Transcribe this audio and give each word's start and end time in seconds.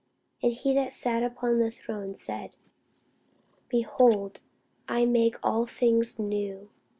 And 0.41 0.51
he 0.51 0.73
that 0.73 0.93
sat 0.93 1.21
upon 1.21 1.59
the 1.59 1.69
throne 1.69 2.15
said, 2.15 2.55
Behold, 3.69 4.39
I 4.89 5.05
make 5.05 5.35
all 5.45 5.67
things 5.67 6.17
new. 6.17 6.69